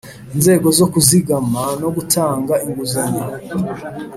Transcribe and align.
inzego 0.35 0.67
zo 0.77 0.85
kuzigama 0.91 1.63
no 1.81 1.89
gutanga 1.95 2.53
inguzanyo. 2.65 3.25